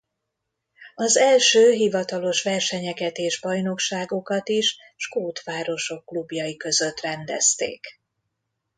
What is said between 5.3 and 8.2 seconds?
városok klubjai között rendezték.